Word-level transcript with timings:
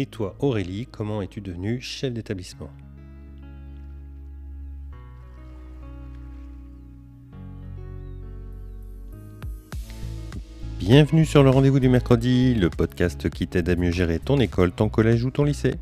Et 0.00 0.06
toi, 0.06 0.36
Aurélie, 0.38 0.86
comment 0.86 1.22
es-tu 1.22 1.40
devenue 1.40 1.80
chef 1.80 2.12
d'établissement? 2.12 2.70
Bienvenue 10.78 11.26
sur 11.26 11.42
le 11.42 11.50
rendez-vous 11.50 11.80
du 11.80 11.88
mercredi, 11.88 12.54
le 12.54 12.70
podcast 12.70 13.28
qui 13.28 13.48
t'aide 13.48 13.68
à 13.68 13.74
mieux 13.74 13.90
gérer 13.90 14.20
ton 14.20 14.38
école, 14.38 14.70
ton 14.70 14.88
collège 14.88 15.24
ou 15.24 15.32
ton 15.32 15.42
lycée. 15.42 15.74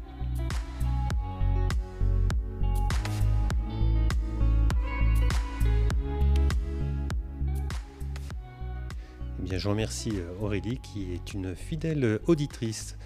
Je 9.54 9.68
remercie 9.68 10.12
euh, 10.14 10.44
Aurélie 10.44 10.78
qui 10.78 11.12
est 11.12 11.32
une 11.32 11.54
fidèle 11.54 12.18
auditrice 12.26 12.96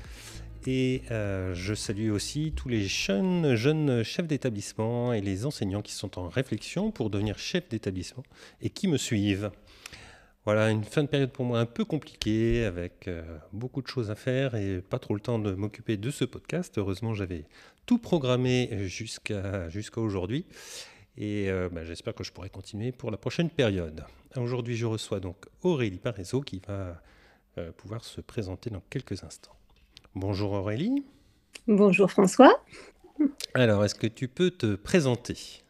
et 0.66 1.02
euh, 1.10 1.54
je 1.54 1.74
salue 1.74 2.10
aussi 2.10 2.52
tous 2.54 2.68
les 2.68 2.82
jeunes, 2.82 4.02
chefs 4.02 4.26
d'établissement 4.26 5.12
et 5.12 5.20
les 5.20 5.46
enseignants 5.46 5.82
qui 5.82 5.92
sont 5.92 6.18
en 6.18 6.28
réflexion 6.28 6.90
pour 6.90 7.10
devenir 7.10 7.38
chef 7.38 7.68
d'établissement 7.68 8.22
et 8.60 8.70
qui 8.70 8.88
me 8.88 8.96
suivent. 8.96 9.50
Voilà, 10.46 10.70
une 10.70 10.84
fin 10.84 11.02
de 11.02 11.08
période 11.08 11.30
pour 11.30 11.45
moi 11.45 11.60
un 11.60 11.66
peu 11.66 11.84
compliquée, 11.84 12.64
avec 12.64 13.06
euh, 13.06 13.22
beaucoup 13.52 13.82
de 13.82 13.86
choses 13.86 14.10
à 14.10 14.14
faire 14.14 14.54
et 14.54 14.80
pas 14.80 14.98
trop 14.98 15.14
le 15.14 15.20
temps 15.20 15.38
de 15.38 15.52
m'occuper 15.52 15.98
de 15.98 16.10
ce 16.10 16.24
podcast. 16.24 16.78
Heureusement, 16.78 17.14
j'avais 17.14 17.45
tout 17.84 17.98
programmé 17.98 18.88
jusqu'à 18.88 19.68
aujourd'hui. 19.96 20.46
Et 21.20 21.51
euh, 21.51 21.69
bah, 21.70 21.84
j'espère 21.84 22.15
que 22.15 22.24
je 22.24 22.33
pourrai 22.33 22.48
continuer 22.48 22.91
pour 22.91 23.10
la 23.10 23.19
prochaine 23.19 23.51
période. 23.51 24.05
Aujourd'hui, 24.37 24.74
je 24.74 24.87
reçois 24.87 25.21
donc 25.21 25.37
Aurélie 25.62 25.99
Parézo 25.99 26.40
qui 26.40 26.60
va 26.66 27.01
pouvoir 27.77 28.04
se 28.04 28.23
présenter 28.23 28.71
dans 28.71 28.80
quelques 28.88 29.23
instants. 29.23 29.54
Bonjour 30.15 30.52
Aurélie. 30.52 31.04
Bonjour 31.68 32.10
François. 32.10 32.65
Alors, 33.52 33.85
est-ce 33.85 33.95
que 33.95 34.07
tu 34.07 34.29
peux 34.29 34.51
te 34.51 34.77
présenter? 34.77 35.62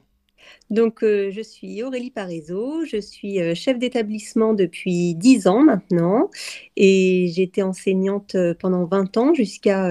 Donc, 0.71 1.03
euh, 1.03 1.31
je 1.33 1.41
suis 1.41 1.83
Aurélie 1.83 2.13
Parézo, 2.13 2.85
je 2.85 3.01
suis 3.01 3.41
euh, 3.41 3.55
chef 3.57 3.77
d'établissement 3.79 4.55
depuis 4.55 5.17
10 5.17 5.49
ans 5.49 5.63
maintenant 5.65 6.31
et 6.77 7.27
j'ai 7.35 7.43
été 7.43 7.63
enseignante 7.65 8.37
euh, 8.37 8.55
pendant 8.55 8.85
20 8.85 9.17
ans 9.17 9.35
jusqu'à 9.35 9.89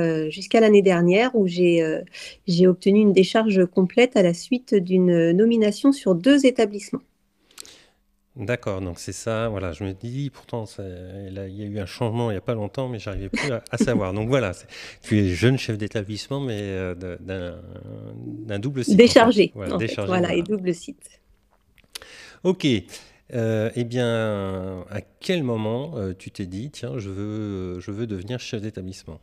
l'année 0.62 0.82
dernière 0.82 1.36
où 1.36 1.48
j'ai 1.48 2.68
obtenu 2.68 3.02
une 3.02 3.14
décharge 3.14 3.66
complète 3.66 4.16
à 4.16 4.24
la 4.24 4.34
suite 4.34 4.74
d'une 4.74 5.32
nomination 5.32 5.92
sur 5.92 6.16
deux 6.16 6.46
établissements. 6.46 7.02
D'accord, 8.40 8.80
donc 8.80 9.00
c'est 9.00 9.12
ça, 9.12 9.50
voilà, 9.50 9.74
je 9.74 9.84
me 9.84 9.92
dis, 9.92 10.30
pourtant, 10.30 10.64
il 10.80 11.34
y 11.34 11.62
a 11.62 11.66
eu 11.66 11.78
un 11.78 11.86
changement 11.86 12.32
il 12.32 12.36
n'y 12.36 12.38
a 12.38 12.42
pas 12.42 12.54
longtemps, 12.54 12.88
mais 12.88 12.98
j'arrivais 12.98 13.28
plus 13.28 13.52
à, 13.52 13.78
savoir. 13.78 14.14
Donc 14.14 14.30
voilà, 14.30 14.54
tu 15.04 15.20
es 15.20 15.28
jeune 15.28 15.58
chef 15.58 15.78
d'établissement, 15.78 16.40
mais 16.40 16.58
euh, 16.58 16.96
d'un 16.96 18.60
double 18.60 18.86
site. 18.86 18.96
Déchargé, 18.96 19.52
voilà, 19.54 19.78
voilà, 20.06 20.34
et 20.34 20.42
double 20.42 20.74
site. 20.74 21.20
Ok, 22.46 22.66
euh, 23.34 23.70
eh 23.76 23.84
bien, 23.84 24.86
à 24.90 25.02
quel 25.20 25.44
moment 25.44 25.98
euh, 25.98 26.14
tu 26.18 26.32
t'es 26.32 26.46
dit, 26.46 26.72
tiens, 26.72 26.98
je 26.98 27.10
veux, 27.10 27.80
je 27.82 27.92
veux 27.92 28.08
devenir 28.08 28.40
chef 28.40 28.62
d'établissement? 28.62 29.20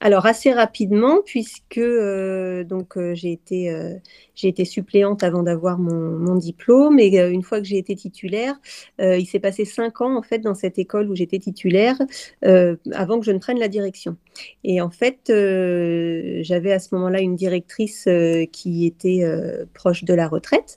Alors 0.00 0.26
assez 0.26 0.52
rapidement, 0.52 1.20
puisque 1.24 1.78
euh, 1.78 2.64
donc 2.64 2.96
euh, 2.96 3.14
j'ai 3.14 3.32
été, 3.32 3.70
euh, 3.70 3.94
j'ai 4.34 4.48
été 4.48 4.64
suppléante 4.64 5.22
avant 5.22 5.42
d'avoir 5.42 5.78
mon, 5.78 6.36
diplôme, 6.36 6.98
et 6.98 7.16
une 7.18 7.42
fois 7.42 7.60
que 7.60 7.66
j'ai 7.66 7.78
été 7.78 7.96
titulaire, 7.96 8.54
il 8.98 9.24
s'est 9.26 9.38
passé 9.40 9.64
cinq 9.64 10.02
ans 10.02 10.16
en 10.16 10.22
fait 10.22 10.40
dans 10.40 10.54
cette 10.54 10.78
école 10.78 11.08
où 11.10 11.14
j'étais 11.14 11.38
titulaire 11.38 11.96
avant 12.42 13.18
que 13.18 13.24
je 13.24 13.30
ne 13.30 13.38
prenne 13.38 13.58
la 13.58 13.68
direction. 13.68 14.16
Et 14.64 14.82
en 14.82 14.90
fait, 14.90 15.18
j'avais 15.28 16.72
à 16.72 16.78
ce 16.78 16.94
moment-là 16.94 17.20
une 17.20 17.36
directrice 17.36 18.06
qui 18.52 18.84
était 18.84 19.24
proche 19.72 20.04
de 20.04 20.12
la 20.12 20.28
retraite, 20.28 20.76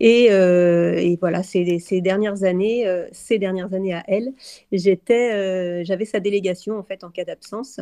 et, 0.00 0.28
voilà, 1.20 1.42
ces, 1.42 1.78
ces, 1.80 2.00
dernières 2.00 2.44
années, 2.44 2.86
ces 3.12 3.38
dernières 3.38 3.74
années 3.74 3.94
à 3.94 4.04
elle, 4.08 4.32
j'étais, 4.72 5.84
j'avais 5.84 6.06
sa 6.06 6.20
délégation 6.20 6.78
en 6.78 6.82
fait 6.82 7.04
en 7.04 7.10
cas 7.10 7.24
d'absence. 7.24 7.78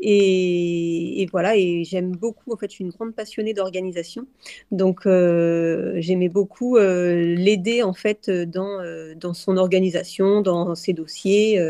Et, 0.00 1.26
voilà, 1.32 1.56
et 1.56 1.82
j'aime 1.84 2.12
beaucoup, 2.12 2.52
en 2.52 2.56
fait, 2.56 2.66
je 2.70 2.74
suis 2.74 2.84
une 2.84 2.90
grande 2.90 3.14
passionnée 3.14 3.52
d'organisation. 3.52 4.26
Donc, 4.70 5.06
euh, 5.06 5.94
j'aimais 5.96 6.28
beaucoup 6.28 6.76
euh, 6.76 7.34
l'aider, 7.36 7.82
en 7.82 7.92
fait, 7.92 8.30
dans, 8.30 8.80
euh, 8.80 9.14
dans 9.16 9.34
son 9.34 9.56
organisation, 9.56 10.40
dans 10.40 10.74
ses 10.76 10.92
dossiers. 10.92 11.60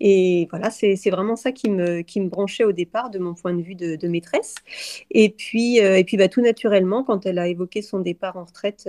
et 0.00 0.46
voilà, 0.50 0.70
c'est 0.70 1.10
vraiment 1.10 1.36
ça 1.36 1.52
qui 1.52 1.68
me, 1.68 2.00
qui 2.02 2.20
me 2.20 2.28
branchait 2.28 2.64
au 2.64 2.72
départ, 2.72 3.10
de 3.10 3.18
mon 3.18 3.34
point 3.34 3.52
de 3.52 3.62
vue 3.62 3.74
de, 3.74 4.08
maîtresse. 4.08 4.54
Et 5.10 5.28
puis, 5.28 5.76
et 5.78 6.04
puis 6.04 6.16
bah, 6.16 6.28
tout 6.28 6.40
naturellement, 6.40 7.04
quand 7.04 7.26
elle 7.26 7.38
a 7.38 7.48
évoqué 7.48 7.82
son 7.82 8.00
départ 8.00 8.36
en 8.36 8.44
retraite 8.44 8.88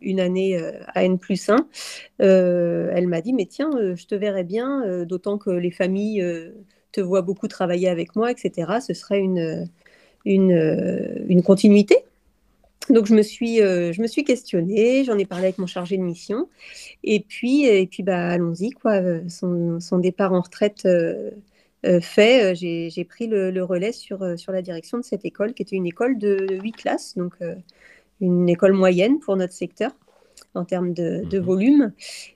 une 0.00 0.18
année 0.20 0.58
à 0.94 1.04
N 1.04 1.18
plus 1.18 1.48
1, 1.48 1.68
elle 2.18 3.06
m'a 3.06 3.20
dit, 3.20 3.32
mais 3.32 3.46
tiens, 3.46 3.70
je 3.94 4.06
te 4.06 4.14
verrais 4.14 4.44
bien, 4.44 5.04
d'autant 5.04 5.38
que 5.38 5.50
les 5.50 5.70
familles 5.70 6.22
te 6.92 7.00
vois 7.00 7.22
beaucoup 7.22 7.48
travailler 7.48 7.88
avec 7.88 8.14
moi, 8.16 8.30
etc., 8.30 8.80
ce 8.86 8.94
serait 8.94 9.20
une, 9.20 9.68
continuité. 11.44 11.96
Donc 12.90 13.06
je 13.06 13.14
me 13.14 13.22
suis, 13.22 13.62
euh, 13.62 13.92
je 13.92 14.02
me 14.02 14.06
suis 14.06 14.24
questionnée, 14.24 15.04
j'en 15.04 15.16
ai 15.16 15.24
parlé 15.24 15.44
avec 15.44 15.58
mon 15.58 15.66
chargé 15.66 15.96
de 15.96 16.02
mission, 16.02 16.48
et 17.04 17.20
puis, 17.20 17.64
et 17.64 17.86
puis 17.86 18.02
bah, 18.02 18.28
allons-y, 18.28 18.70
quoi. 18.70 19.00
Son, 19.28 19.78
son, 19.80 19.98
départ 19.98 20.32
en 20.32 20.40
retraite 20.40 20.82
euh, 20.84 21.30
euh, 21.86 22.00
fait, 22.00 22.54
j'ai 22.56 23.04
pris 23.04 23.26
le, 23.28 23.62
relais 23.62 23.92
sur, 23.92 24.38
sur 24.38 24.52
la 24.52 24.62
direction 24.62 24.98
de 24.98 25.04
cette 25.04 25.24
école, 25.24 25.54
qui 25.54 25.62
était 25.62 25.76
une 25.76 25.86
école 25.86 26.18
de 26.18 26.58
8 26.60 26.72
classes, 26.72 27.16
donc 27.16 27.34
une 28.20 28.48
école 28.48 28.72
moyenne 28.72 29.18
pour 29.20 29.36
notre 29.36 29.54
secteur 29.54 29.92
en 30.54 30.64
termes 30.64 30.92
de, 30.92 31.22
mhm. 31.24 31.38
volume. 31.38 31.92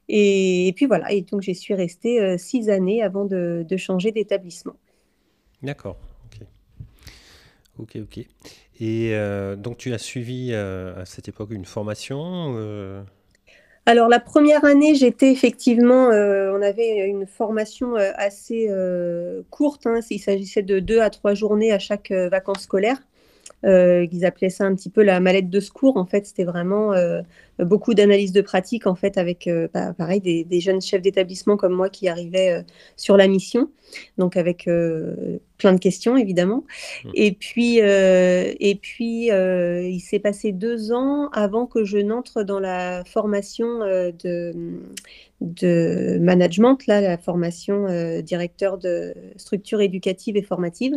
Et, 0.09 0.73
puis 0.77 0.87
voilà, 0.87 1.13
et 1.13 1.23
donc 1.23 1.43
j'y 1.43 1.55
suis 1.55 1.75
restée 1.75 2.21
euh, 2.21 2.39
six 2.39 2.71
années 2.71 3.03
avant 3.03 3.25
de, 3.25 3.65
changer 3.77 4.13
d'établissement. 4.13 4.77
D'accord, 5.63 5.97
ok. 6.27 6.47
Ok, 7.79 7.97
ok. 8.03 8.19
Et 8.79 9.15
euh, 9.15 9.57
donc 9.57 9.79
tu 9.79 9.93
as 9.93 9.99
suivi 9.99 10.51
euh, 10.53 11.01
à 11.01 11.05
cette 11.05 11.29
époque 11.29 11.51
une 11.51 11.65
formation 11.65 13.05
alors 13.89 14.09
la 14.09 14.19
première 14.19 14.65
année, 14.65 14.97
j'étais 14.97 15.31
effectivement, 15.31 16.09
on 16.09 16.61
avait 16.61 17.07
une 17.07 17.25
formation 17.25 17.95
assez 17.95 18.69
courte. 19.51 19.87
Hein, 19.87 20.01
il 20.11 20.19
s'agissait 20.19 20.65
de 20.65 20.81
deux 20.81 20.99
à 20.99 21.09
trois 21.09 21.35
journées 21.35 21.71
à 21.71 21.79
chaque 21.79 22.11
vacances 22.11 22.63
scolaires. 22.63 22.99
Euh, 23.65 24.07
ils 24.13 24.25
appelaient 24.25 24.51
ça 24.51 24.65
un 24.65 24.75
petit 24.75 24.91
peu 24.91 25.03
la 25.03 25.21
mallette 25.21 25.51
de 25.51 25.61
secours. 25.61 25.97
En 25.97 26.07
fait, 26.07 26.27
c'était 26.27 26.45
vraiment 26.45 26.93
euh, 26.93 27.23
beaucoup 27.59 27.95
d'analyses 27.95 28.33
de 28.33 28.41
pratique, 28.41 28.87
en 28.87 28.95
fait, 28.95 29.19
avec, 29.19 29.47
euh, 29.47 29.69
bah, 29.73 29.95
pareil, 29.95 30.21
des, 30.21 30.61
jeunes 30.61 30.81
chefs 30.81 31.03
d'établissement 31.03 31.57
comme 31.57 31.73
moi 31.73 31.89
qui 31.89 32.09
arrivaient 32.09 32.65
sur 32.97 33.17
la 33.17 33.29
mission, 33.29 33.71
donc 34.19 34.37
avec 34.37 34.65
plein 35.59 35.73
de 35.73 35.79
questions, 35.79 36.17
évidemment. 36.17 36.65
Mmh. 37.05 37.11
Et 37.15 37.33
puis, 37.33 37.79
et 37.79 38.79
puis 38.81 39.27
il 39.27 40.01
s'est 40.01 40.19
passé 40.19 40.53
deux 40.53 40.93
ans 40.93 41.29
avant 41.33 41.67
que 41.67 41.85
je 41.85 41.99
n'entre 41.99 42.43
dans 42.43 42.61
la 42.61 43.05
formation 43.05 43.81
de 43.81 44.53
de 45.41 46.19
management, 46.19 46.87
là, 46.87 47.01
la 47.01 47.19
formation 47.19 47.87
euh, 47.87 48.23
directeur 48.23 48.79
de 48.79 49.15
structure 49.37 49.81
éducative 49.81 50.37
et 50.37 50.43
formative, 50.43 50.95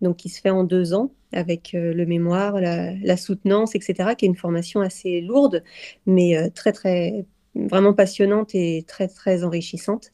donc 0.00 0.16
qui 0.16 0.28
se 0.28 0.40
fait 0.40 0.50
en 0.50 0.64
deux 0.64 0.94
ans 0.94 1.10
avec 1.32 1.74
euh, 1.74 1.92
le 1.92 2.06
mémoire, 2.06 2.60
la, 2.60 3.16
soutenance, 3.16 3.74
etc., 3.74 4.10
qui 4.16 4.24
est 4.24 4.28
une 4.28 4.36
formation 4.36 4.80
assez 4.80 5.20
lourde, 5.20 5.62
mais 6.06 6.36
euh, 6.36 6.48
très, 6.54 6.72
très, 6.72 7.24
vraiment 7.54 7.94
passionnante 7.94 8.54
et 8.54 8.84
très, 8.86 9.08
très 9.08 9.44
enrichissante. 9.44 10.10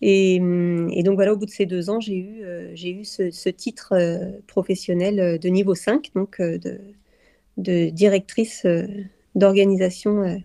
Et, 0.00 0.38
donc 0.38 1.14
voilà, 1.14 1.32
au 1.32 1.36
bout 1.36 1.46
de 1.46 1.50
ces 1.50 1.66
deux 1.66 1.90
ans, 1.90 2.00
j'ai 2.00 2.16
eu, 2.16 2.42
j'ai 2.74 2.90
eu 2.90 3.04
ce, 3.04 3.48
titre 3.48 3.94
professionnel 4.46 5.38
de 5.38 5.48
niveau 5.48 5.74
5, 5.74 6.10
donc 6.14 6.40
de, 6.40 6.80
de 7.56 7.90
directrice 7.90 8.66
d'organisation 9.34 10.42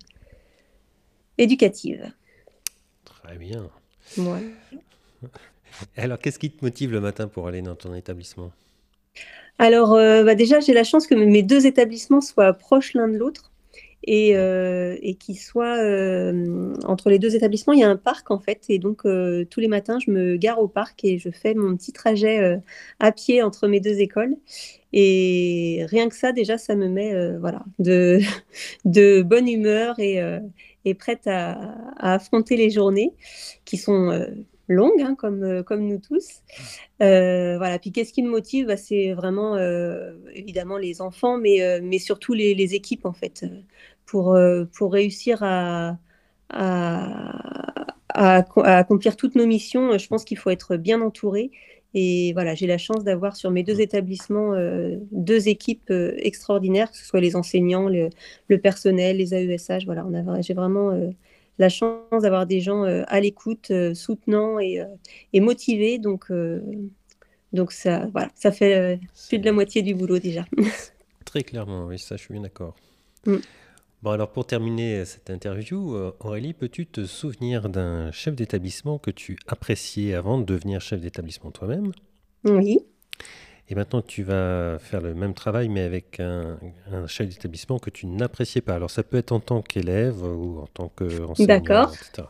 éducative. 1.37 2.11
Très 3.05 3.37
bien. 3.37 3.69
Alors, 5.97 6.19
qu'est-ce 6.19 6.39
qui 6.39 6.51
te 6.51 6.63
motive 6.63 6.91
le 6.91 7.01
matin 7.01 7.27
pour 7.27 7.47
aller 7.47 7.61
dans 7.61 7.75
ton 7.75 7.93
établissement? 7.93 8.51
Alors, 9.57 9.93
euh, 9.93 10.23
bah 10.23 10.35
déjà, 10.35 10.59
j'ai 10.59 10.73
la 10.73 10.83
chance 10.83 11.07
que 11.07 11.15
mes 11.15 11.43
deux 11.43 11.65
établissements 11.65 12.21
soient 12.21 12.53
proches 12.53 12.93
l'un 12.93 13.07
de 13.07 13.17
l'autre. 13.17 13.48
Et, 14.11 14.35
euh, 14.35 14.97
qui 15.19 15.35
soit 15.35 15.77
euh, 15.77 16.73
entre 16.85 17.11
les 17.11 17.19
deux 17.19 17.35
établissements, 17.35 17.73
il 17.73 17.79
y 17.79 17.83
a 17.83 17.89
un 17.89 17.95
parc 17.95 18.31
en 18.31 18.39
fait. 18.39 18.65
Et 18.67 18.79
donc 18.79 19.05
euh, 19.05 19.45
tous 19.45 19.59
les 19.59 19.67
matins, 19.67 19.99
je 19.99 20.09
me 20.09 20.35
gare 20.35 20.59
au 20.59 20.67
parc 20.67 21.05
et 21.05 21.19
je 21.19 21.29
fais 21.29 21.53
mon 21.53 21.77
petit 21.77 21.93
trajet 21.93 22.59
à 22.99 23.11
pied 23.11 23.43
entre 23.43 23.67
mes 23.67 23.79
deux 23.79 23.99
écoles. 23.99 24.35
Et 24.93 25.85
rien 25.89 26.09
que 26.09 26.15
ça, 26.15 26.31
déjà, 26.31 26.57
ça 26.57 26.75
me 26.75 26.89
met 26.89 27.37
voilà, 27.37 27.63
de, 27.79 29.21
bonne 29.21 29.47
humeur 29.47 29.99
et, 29.99 30.19
et 30.85 30.93
prête 30.95 31.27
à, 31.27 31.75
affronter 31.97 32.57
les 32.57 32.71
journées 32.71 33.13
qui 33.63 33.77
sont 33.77 34.25
longue, 34.69 35.01
hein, 35.01 35.15
comme, 35.15 35.43
euh, 35.43 35.63
comme 35.63 35.85
nous 35.85 35.97
tous. 35.99 36.41
Euh, 37.01 37.57
voilà. 37.57 37.79
Puis 37.79 37.91
qu'est-ce 37.91 38.13
qui 38.13 38.23
me 38.23 38.29
motive? 38.29 38.67
Bah, 38.67 38.77
C'est 38.77 39.13
vraiment 39.13 39.55
euh, 39.55 40.13
évidemment 40.33 40.77
les 40.77 41.01
enfants, 41.01 41.37
mais, 41.37 41.81
mais 41.81 41.99
surtout 41.99 42.33
les, 42.33 42.69
équipes 42.75 43.05
en 43.05 43.13
fait, 43.13 43.45
pour, 44.09 44.37
pour 44.73 44.93
réussir 44.93 45.43
à, 45.43 45.97
à, 46.49 47.97
à, 48.09 48.77
accomplir 48.77 49.15
toutes 49.15 49.35
nos 49.35 49.45
missions. 49.45 49.97
Je 49.97 50.07
pense 50.07 50.23
qu'il 50.23 50.37
faut 50.37 50.49
être 50.49 50.77
bien 50.77 51.01
entouré. 51.01 51.51
Et 51.95 52.33
voilà, 52.33 52.53
j'ai 52.53 52.67
la 52.67 52.77
chance 52.77 53.03
d'avoir 53.03 53.35
sur 53.35 53.49
mes 53.49 53.63
deux 53.63 53.81
établissements 53.81 54.53
deux 55.11 55.47
équipes 55.47 55.91
extraordinaires, 56.17 56.91
que 56.91 56.97
ce 56.97 57.05
soit 57.05 57.21
les 57.21 57.35
enseignants, 57.35 57.89
le, 57.89 58.09
le 58.47 58.57
personnel, 58.59 59.17
les 59.17 59.33
AESH. 59.33 59.85
Voilà, 59.85 60.05
j'ai 60.41 60.53
vraiment 60.53 60.91
la 61.59 61.69
chance 61.69 62.21
d'avoir 62.21 62.47
des 62.47 62.61
gens 62.61 62.85
euh, 62.85 63.03
à 63.07 63.19
l'écoute, 63.19 63.69
euh, 63.69 63.93
soutenants 63.93 64.59
et, 64.59 64.79
euh, 64.79 64.85
et, 65.33 65.41
motivés. 65.41 65.99
Donc, 65.99 66.31
donc 67.53 67.71
ça, 67.71 68.07
voilà, 68.13 68.29
ça 68.33 68.51
fait 68.51 68.99
plus 69.27 69.37
de 69.37 69.45
la 69.45 69.51
moitié 69.51 69.81
du 69.83 69.93
boulot 69.93 70.17
déjà. 70.17 70.45
Très 71.25 71.43
clairement, 71.43 71.85
oui, 71.85 71.99
ça 71.99 72.15
je 72.15 72.23
suis 72.23 72.33
bien 72.33 72.41
d'accord. 72.41 72.75
Mm. 73.25 73.35
Bon, 74.01 74.11
alors 74.11 74.31
pour 74.31 74.45
terminer 74.45 75.03
cette 75.03 75.29
interview, 75.29 75.93
Aurélie, 76.21 76.53
peux-tu 76.53 76.85
te 76.85 77.05
souvenir 77.05 77.67
d'un 77.67 78.11
chef 78.11 78.35
d'établissement 78.35 78.97
que 78.97 79.11
tu 79.11 79.37
appréciais 79.47 80.13
avant 80.13 80.37
de 80.37 80.45
devenir 80.45 80.79
chef 80.79 81.01
d'établissement 81.01 81.51
toi-même? 81.51 81.91
Oui. 82.45 82.79
Et 83.69 83.75
maintenant, 83.75 84.01
tu 84.01 84.23
vas 84.23 84.79
faire 84.79 84.99
le 84.99 85.13
même 85.13 85.35
travail, 85.35 85.69
mais 85.69 85.81
avec 85.81 86.19
un, 86.19 86.57
chef 87.07 87.29
d'établissement 87.29 87.77
que 87.77 87.91
tu 87.91 88.07
n'appréciais 88.07 88.61
pas. 88.61 88.73
Alors, 88.73 88.89
ça 88.89 89.03
peut 89.03 89.17
être 89.17 89.31
en 89.31 89.39
tant 89.39 89.61
qu'élève 89.61 90.23
ou 90.23 90.59
en 90.59 90.67
tant 90.67 90.89
qu'enseignant, 90.89 91.47
D'accord. 91.47 91.93
etc. 91.93 92.27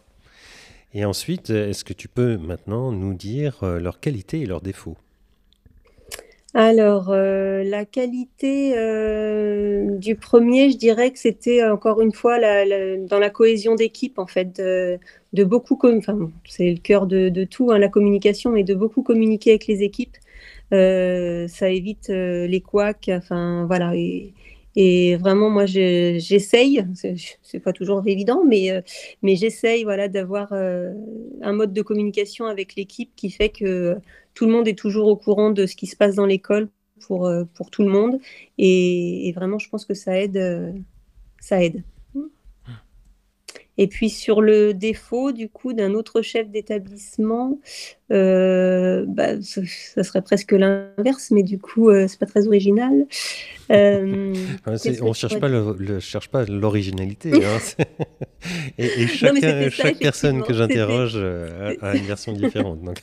Et 0.93 1.05
ensuite, 1.05 1.49
est-ce 1.49 1.85
que 1.85 1.93
tu 1.93 2.09
peux 2.09 2.37
maintenant 2.37 2.91
nous 2.91 3.13
dire 3.13 3.63
euh, 3.63 3.79
leurs 3.79 3.99
qualités 4.01 4.41
et 4.41 4.45
leurs 4.45 4.61
défauts? 4.61 4.97
Alors, 6.61 7.09
euh, 7.09 7.63
la 7.63 7.85
qualité 7.85 8.77
euh, 8.77 9.95
du 9.95 10.15
premier, 10.17 10.69
je 10.71 10.77
dirais 10.77 11.09
que 11.11 11.17
c'était 11.17 11.63
encore 11.65 12.01
une 12.01 12.11
fois 12.11 12.37
dans 12.37 13.17
la 13.17 13.29
cohésion 13.29 13.75
d'équipe, 13.75 14.19
en 14.19 14.27
fait, 14.27 14.57
de, 14.57 15.43
beaucoup, 15.45 15.79
enfin, 15.83 16.29
c'est 16.45 16.69
le 16.69 16.79
cœur 16.79 17.07
de, 17.07 17.45
tout, 17.45 17.71
hein, 17.71 17.77
la 17.79 17.87
communication, 17.87 18.51
mais 18.51 18.65
de 18.65 18.75
beaucoup 18.75 19.03
communiquer 19.03 19.51
avec 19.51 19.67
les 19.67 19.83
équipes, 19.83 20.17
euh, 20.73 21.47
ça 21.47 21.69
évite 21.69 22.09
euh, 22.09 22.45
les 22.45 22.59
couacs. 22.59 23.09
Enfin, 23.09 23.65
voilà. 23.65 23.93
Et, 23.95 25.15
vraiment, 25.17 25.49
moi, 25.49 25.65
j'essaye, 25.65 26.85
c'est 27.41 27.59
pas 27.59 27.73
toujours 27.73 28.03
évident, 28.05 28.43
mais, 28.45 28.71
euh, 28.71 28.81
mais 29.21 29.35
j'essaye 29.37 29.83
voilà, 29.85 30.09
d'avoir 30.09 30.51
un 30.53 31.53
mode 31.53 31.73
de 31.73 31.81
communication 31.81 32.45
avec 32.47 32.75
l'équipe 32.75 33.11
qui 33.15 33.29
fait 33.29 33.49
que 33.49 33.97
tout 34.39 34.45
le 34.45 34.53
monde 34.53 34.69
est 34.69 34.77
toujours 34.77 35.09
au 35.09 35.17
courant 35.17 35.49
de 35.49 35.65
ce 35.65 35.75
qui 35.75 35.85
se 35.85 35.97
passe 35.97 36.15
dans 36.15 36.25
l'école 36.25 36.69
pour, 37.05 37.29
pour 37.55 37.69
tout 37.69 37.83
le 37.83 37.89
monde. 37.89 38.21
Et, 38.57 39.27
et, 39.27 39.33
vraiment, 39.33 39.59
je 39.59 39.67
pense 39.67 39.83
que 39.83 39.93
ça 39.93 40.17
aide. 40.17 40.73
ça 41.41 41.61
aide. 41.61 41.83
Et 43.79 43.87
puis 43.87 44.09
sur 44.09 44.41
le 44.41 44.73
défaut 44.73 45.31
du 45.31 45.47
coup 45.47 45.71
d'un 45.71 45.93
autre 45.93 46.21
chef 46.21 46.49
d'établissement, 46.49 47.57
euh, 48.11 49.05
bah, 49.07 49.41
ça, 49.41 50.03
serait 50.03 50.21
presque 50.21 50.51
l'inverse, 50.51 51.31
mais 51.31 51.43
du 51.43 51.59
coup 51.59 51.89
euh, 51.89 52.05
c'est 52.09 52.19
pas 52.19 52.25
très 52.25 52.45
original. 52.45 53.05
Euh, 53.71 54.33
on 55.01 55.13
cherche 55.13 55.39
pas 55.39 55.47
le, 55.47 56.01
cherche 56.01 56.27
pas 56.27 56.43
l'originalité. 56.43 57.31
Hein, 57.45 57.57
et, 58.77 59.07
chaque 59.07 59.97
personne 59.97 60.43
que 60.43 60.53
j'interroge 60.53 61.15
a, 61.15 61.95
une 61.95 62.03
version 62.03 62.33
différente. 62.33 62.83
Donc. 62.83 62.97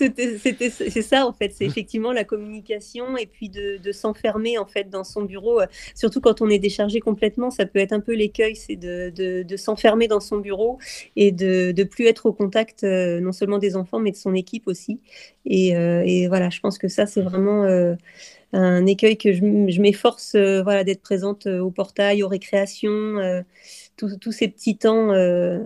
C'est 0.00 1.02
ça 1.02 1.26
en 1.26 1.32
fait, 1.32 1.52
c'est 1.52 1.64
mmh. 1.64 1.68
effectivement 1.68 2.12
la 2.12 2.24
communication 2.24 3.16
et 3.16 3.26
puis 3.26 3.48
de, 3.48 3.78
s'enfermer 3.92 4.58
en 4.58 4.66
fait 4.66 4.88
dans 4.88 5.04
son 5.04 5.22
bureau. 5.22 5.60
Euh, 5.60 5.66
surtout 5.94 6.20
quand 6.20 6.40
on 6.40 6.48
est 6.48 6.58
déchargé 6.58 7.00
complètement, 7.00 7.50
ça 7.50 7.66
peut 7.66 7.78
être 7.78 7.92
un 7.92 8.00
peu 8.00 8.14
l'écueil, 8.14 8.56
c'est 8.56 8.76
de, 8.76 9.56
s'enfermer 9.56 10.08
dans 10.08 10.20
son 10.20 10.38
bureau 10.38 10.78
et 11.16 11.32
de 11.32 11.74
ne 11.76 11.84
plus 11.84 12.06
être 12.06 12.26
au 12.26 12.32
contact 12.32 12.84
euh, 12.84 13.20
non 13.20 13.32
seulement 13.32 13.58
des 13.58 13.76
enfants 13.76 13.98
mais 13.98 14.12
de 14.12 14.16
son 14.16 14.34
équipe 14.34 14.66
aussi. 14.66 15.00
Et, 15.44 15.76
euh, 15.76 16.26
voilà, 16.28 16.50
je 16.50 16.60
pense 16.60 16.78
que 16.78 16.88
ça 16.88 17.06
c'est 17.06 17.22
vraiment 17.22 17.64
un 18.52 18.86
écueil 18.86 19.16
que 19.16 19.32
je, 19.32 19.80
m'efforce 19.80 20.34
voilà 20.34 20.84
d'être 20.84 21.02
présente 21.02 21.46
au 21.46 21.70
portail, 21.70 22.22
aux 22.22 22.28
récréations 22.28 23.42
tous 24.20 24.32
ces 24.32 24.48
petits 24.48 24.76
temps 24.76 25.12
euh, 25.12 25.60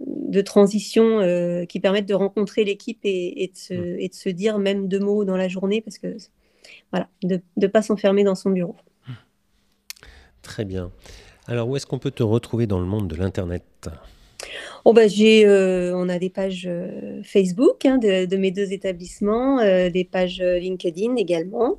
de 0.00 0.40
transition 0.40 1.20
euh, 1.20 1.64
qui 1.64 1.80
permettent 1.80 2.08
de 2.08 2.14
rencontrer 2.14 2.64
l'équipe 2.64 3.00
et, 3.04 3.50
de 3.52 4.12
se, 4.12 4.28
dire 4.28 4.58
même 4.58 4.88
deux 4.88 5.00
mots 5.00 5.24
dans 5.24 5.36
la 5.36 5.48
journée, 5.48 5.80
parce 5.80 5.98
que 5.98 6.16
voilà, 6.92 7.08
de 7.22 7.40
ne 7.56 7.66
pas 7.66 7.82
s'enfermer 7.82 8.24
dans 8.24 8.34
son 8.34 8.50
bureau. 8.50 8.76
Très 10.42 10.64
bien. 10.64 10.90
Alors, 11.46 11.68
où 11.68 11.76
est-ce 11.76 11.86
qu'on 11.86 11.98
peut 11.98 12.10
te 12.10 12.22
retrouver 12.22 12.66
dans 12.66 12.80
le 12.80 12.86
monde 12.86 13.08
de 13.08 13.16
l'Internet? 13.16 13.64
Oh 14.84 14.92
bah 14.92 15.08
j'ai, 15.08 15.44
euh, 15.44 15.92
on 15.94 16.08
a 16.08 16.18
des 16.18 16.30
pages 16.30 16.70
Facebook 17.24 17.84
hein, 17.84 17.98
de, 17.98 18.36
mes 18.36 18.50
deux 18.50 18.72
établissements, 18.72 19.58
des 19.58 20.08
pages 20.10 20.40
LinkedIn 20.40 21.16
également, 21.16 21.78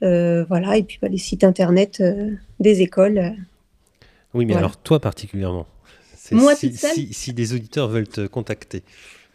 voilà, 0.00 0.76
et 0.76 0.82
puis 0.82 0.98
bah, 1.00 1.08
les 1.08 1.18
sites 1.18 1.44
internet 1.44 2.02
des 2.60 2.82
écoles. 2.82 3.36
Oui, 4.34 4.46
mais 4.46 4.54
alors 4.54 4.76
toi 4.76 5.00
particulièrement 5.00 5.66
Moi, 6.32 6.54
si, 6.54 6.74
si, 7.12 7.32
des 7.32 7.54
auditeurs 7.54 7.88
veulent 7.88 8.08
te 8.08 8.26
contacter. 8.26 8.82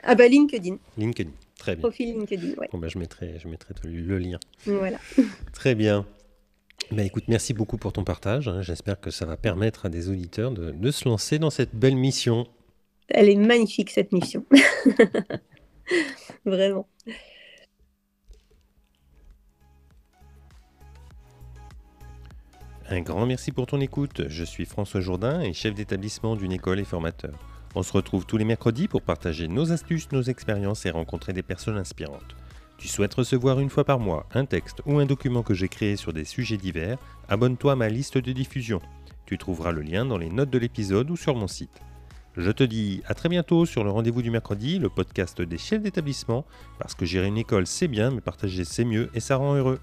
Ah 0.04 0.16
bah 0.16 0.28
LinkedIn. 0.28 0.78
LinkedIn, 0.98 1.32
très 1.58 1.76
bien. 1.76 1.82
Profil 1.82 2.14
LinkedIn, 2.14 2.54
ouais. 2.58 2.70
Bon 2.72 2.78
bah, 2.78 2.88
je 2.88 2.98
mettrai, 3.00 3.40
je 3.40 3.48
mettrai 3.48 3.74
le 3.84 4.18
lien. 4.18 4.40
Voilà. 4.66 4.98
très 5.54 5.76
bien. 5.76 6.06
Bah, 6.92 7.04
écoute, 7.04 7.26
merci 7.28 7.54
beaucoup 7.54 7.78
pour 7.78 7.94
ton 7.94 8.04
partage. 8.04 8.48
Hein. 8.48 8.62
J'espère 8.62 9.00
que 9.00 9.12
ça 9.12 9.26
va 9.26 9.38
permettre 9.38 9.86
à 9.86 9.90
des 9.90 10.10
auditeurs 10.10 10.52
de, 10.52 10.72
de 10.72 10.92
se 10.92 11.08
lancer 11.08 11.38
dans 11.38 11.50
cette 11.50 11.76
belle 11.76 11.96
mission. 11.96 12.48
Elle 13.10 13.30
est 13.30 13.36
magnifique, 13.36 13.90
cette 13.90 14.12
mission. 14.12 14.46
Vraiment. 16.46 16.88
Un 22.92 23.02
grand 23.02 23.28
merci 23.28 23.52
pour 23.52 23.68
ton 23.68 23.80
écoute. 23.82 24.24
Je 24.30 24.44
suis 24.44 24.66
François 24.66 25.00
Jourdain 25.00 25.42
et 25.42 25.54
chef 25.54 25.76
d'établissement 25.76 26.36
d'une 26.36 26.52
école 26.52 26.80
et 26.80 26.84
formateur. 26.84 27.38
On 27.76 27.84
se 27.84 27.94
retrouve 27.94 28.26
tous 28.26 28.38
les 28.38 28.46
mercredis 28.46 28.88
pour 28.88 29.04
partager 29.04 29.48
nos 29.48 29.72
astuces, 29.72 30.12
nos 30.12 30.24
expériences 30.24 30.88
et 30.88 30.90
rencontrer 30.90 31.32
des 31.32 31.44
personnes 31.44 31.78
inspirantes. 31.78 32.36
Tu 32.80 32.88
souhaites 32.88 33.14
recevoir 33.14 33.60
une 33.60 33.70
fois 33.70 33.84
par 33.84 34.00
mois 34.00 34.26
un 34.34 34.46
texte 34.46 34.82
ou 34.88 34.98
un 34.98 35.06
document 35.06 35.44
que 35.44 35.54
j'ai 35.54 35.68
créé 35.68 35.98
sur 35.98 36.14
des 36.14 36.26
sujets 36.26 36.58
divers 36.58 36.98
Abonne-toi 37.28 37.74
à 37.74 37.76
ma 37.76 37.90
liste 37.90 38.18
de 38.18 38.32
diffusion. 38.32 38.82
Tu 39.28 39.38
trouveras 39.38 39.72
le 39.72 39.84
lien 39.84 40.04
dans 40.04 40.18
les 40.18 40.32
notes 40.32 40.50
de 40.50 40.58
l'épisode 40.58 41.12
ou 41.12 41.16
sur 41.16 41.36
mon 41.36 41.48
site. 41.48 41.82
Je 42.38 42.50
te 42.50 42.64
dis 42.64 43.04
à 43.06 43.14
très 43.14 43.30
bientôt 43.30 43.68
sur 43.68 43.84
le 43.84 43.92
rendez-vous 43.92 44.24
du 44.24 44.32
mercredi, 44.32 44.80
le 44.80 44.90
podcast 44.90 45.44
des 45.44 45.60
chefs 45.60 45.84
d'établissement, 45.84 46.44
parce 46.80 46.96
que 46.96 47.06
gérer 47.06 47.28
une 47.28 47.38
école 47.38 47.68
c'est 47.68 47.88
bien, 47.88 48.10
mais 48.10 48.22
partager 48.22 48.64
c'est 48.64 48.86
mieux 48.86 49.12
et 49.14 49.20
ça 49.20 49.36
rend 49.36 49.54
heureux. 49.54 49.80